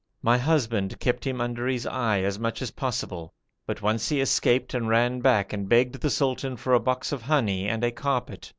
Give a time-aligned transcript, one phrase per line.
[0.23, 3.35] My husband kept him under his eye as much as possible,
[3.67, 7.21] but once he escaped and ran back and begged the sultan for a box of
[7.21, 8.49] honey and a carpet.